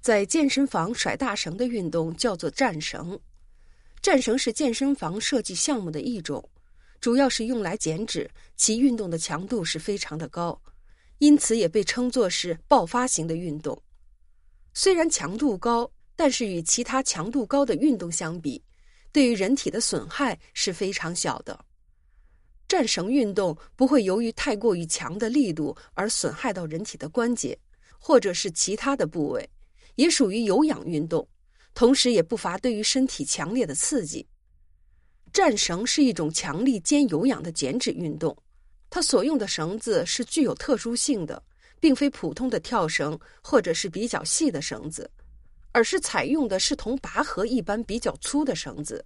[0.00, 3.18] 在健身房甩大绳的运动叫做战绳。
[4.00, 6.42] 战绳是健身房设计项目的一种，
[7.00, 10.58] 主要是用来减脂，其运动的强度是非常的高，
[11.18, 13.80] 因此也被称作是爆发型的运动。
[14.72, 18.62] 虽然强度高，但是与其他强度高的运动相比，
[19.12, 21.62] 对于人体的损害是非常小的。
[22.66, 27.58] 战绳运动不会由于太过于强的力度而损害到人体的关节，
[27.98, 29.50] 或者是其他的部位，
[30.00, 31.28] 也属于有氧运动。
[31.74, 34.26] 同时，也不乏对于身体强烈的刺激。
[35.32, 38.36] 战绳是一种强力兼有氧的减脂运动，
[38.88, 41.40] 它所用的绳子是具有特殊性的，
[41.78, 45.08] 并非普通的跳绳或者是比较细的绳子，
[45.70, 49.04] 而是采用的是同拔河一般比较粗的绳子。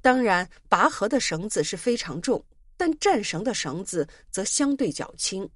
[0.00, 2.44] 当然，拔河的绳子是非常重，
[2.76, 5.48] 但战绳的绳子则相对较轻。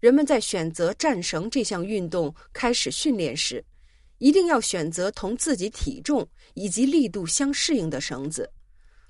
[0.00, 3.64] 人们在选择战绳这项运动开始训练时，
[4.18, 8.50] 一定要选择同自己体重以及力度相适应的绳子，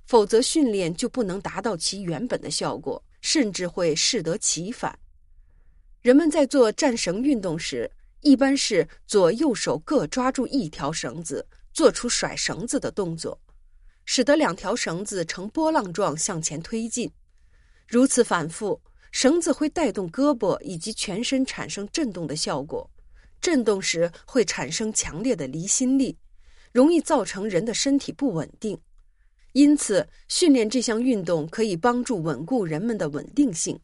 [0.04, 4.98] 否则训练就不能达到其原本的效果，甚至会适得其反。
[6.02, 13.40] 人们在做战绳运动时，一般是左右手各抓住一条绳子，做出甩绳子的动作，
[14.04, 17.10] 使得两条绳子呈波浪状向前推进。
[17.86, 18.80] 如此反复，
[19.12, 22.88] 绳子会带动胳膊以及全身产生震动的效果。
[23.46, 26.18] 震动时会产生强烈的离心力，
[26.72, 28.76] 容易造成人的身体不稳定。
[29.52, 33.78] 因此，训练这项运动可以帮助稳固人们的稳定性，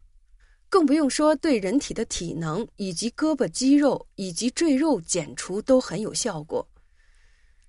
[0.68, 6.68] 更不用说对人体的体能以及胳膊肌肉以及赘肉减除都很有效果。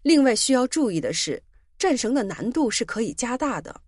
[0.01, 1.43] 另外需要注意的是，
[1.77, 3.81] 战绳的难度是可以加大的。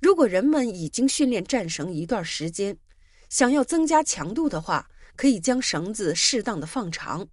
[0.00, 2.78] 如果人们已经训练战绳一段时间，
[3.28, 7.26] 想要增加强度的话，可以将绳子适当的放长。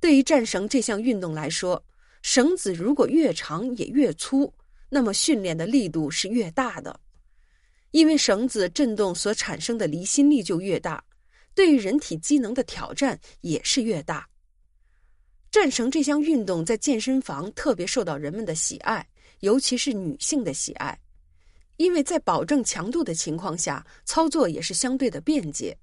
[0.00, 1.82] 对于战绳这项运动来说，
[2.22, 4.52] 绳子如果越长也越粗，
[4.88, 6.98] 那么训练的力度是越大的。
[7.90, 11.02] 因为绳子震动所产生的离心力就越大，
[11.54, 14.28] 对于人体机能的挑战也是越大。
[15.50, 19.06] 战绳这项运动在健身房特别受到人们的喜爱，
[19.40, 20.98] 尤其是女性的喜爱，
[21.76, 25.76] 因为在保证强度的情况下，操作也是相对的便捷。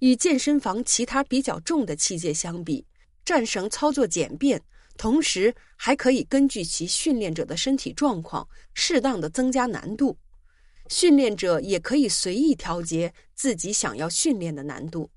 [0.00, 2.86] 与健身房其他比较重的器械相比，
[3.24, 4.62] 战绳操作简便，
[4.96, 10.18] 同时还可以根据其训练者的身体状况，适当的增加难度。
[10.88, 15.10] 训练者也可以随意调节自己想要训练的难度。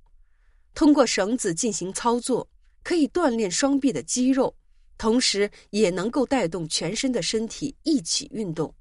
[0.74, 2.50] 通过绳子进行操作，
[2.84, 4.56] 可以锻炼双臂的肌肉，
[4.98, 8.74] 同时也能够带动全身的身体一起运动，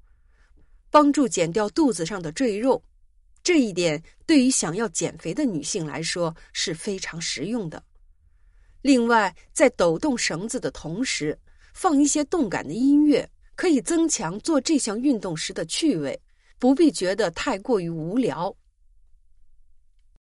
[0.89, 2.83] 帮助减掉肚子上的赘肉。
[3.43, 7.83] 这一点对于想要减肥的女性来说是非常实用的。
[8.81, 11.37] 另外，在抖动绳子的同时，
[11.73, 16.19] 放一些动感的音乐，可以增强做这项运动时的趣味，
[16.59, 18.55] 不必觉得太过于无聊。